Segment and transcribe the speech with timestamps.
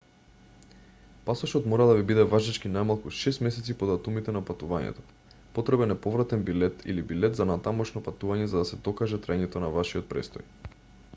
[1.25, 5.05] пасошот мора да ви биде важечки најмалку 6 месеци по датумите на патувањето.
[5.59, 10.49] потребен е повратен билет/билет за натамошно патување за да се докаже траењето на вашиот престој